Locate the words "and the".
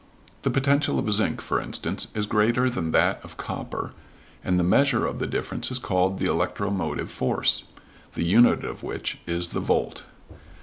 4.43-4.63